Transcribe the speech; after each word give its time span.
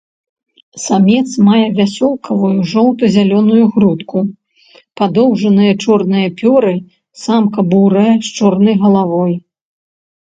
Самец 0.85 1.25
мае 1.47 1.65
вясёлкавую 1.79 2.55
жоўта-зялёную 2.71 3.63
грудку, 3.75 4.19
падоўжаныя 5.03 5.71
чорныя 5.85 6.27
пёры, 6.43 6.75
самка 7.25 7.59
бурая, 7.75 8.11
з 8.29 8.39
чорнай 8.41 8.75
галавой. 8.85 9.33